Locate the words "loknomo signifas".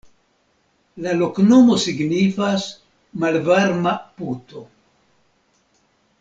1.19-2.65